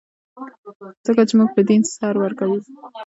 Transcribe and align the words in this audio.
ځکه 1.05 1.21
چې 1.27 1.33
موږ 1.39 1.49
په 1.55 1.61
دین 1.69 1.81
سر 1.93 2.13
ورکوو. 2.23 2.57